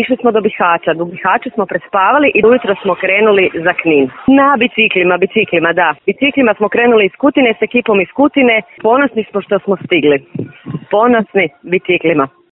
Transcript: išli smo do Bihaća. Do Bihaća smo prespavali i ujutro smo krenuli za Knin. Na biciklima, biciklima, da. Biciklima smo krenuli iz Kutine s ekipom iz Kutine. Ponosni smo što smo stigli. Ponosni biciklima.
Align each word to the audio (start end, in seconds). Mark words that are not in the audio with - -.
išli 0.00 0.16
smo 0.20 0.30
do 0.32 0.40
Bihaća. 0.40 0.92
Do 0.94 1.04
Bihaća 1.04 1.50
smo 1.54 1.64
prespavali 1.66 2.28
i 2.34 2.44
ujutro 2.48 2.74
smo 2.82 2.94
krenuli 2.94 3.44
za 3.66 3.72
Knin. 3.80 4.04
Na 4.40 4.56
biciklima, 4.62 5.16
biciklima, 5.24 5.72
da. 5.72 5.94
Biciklima 6.06 6.54
smo 6.58 6.68
krenuli 6.68 7.06
iz 7.06 7.14
Kutine 7.22 7.54
s 7.58 7.62
ekipom 7.62 8.00
iz 8.00 8.10
Kutine. 8.18 8.62
Ponosni 8.82 9.22
smo 9.30 9.40
što 9.42 9.58
smo 9.58 9.76
stigli. 9.84 10.18
Ponosni 10.90 11.48
biciklima. 11.62 12.28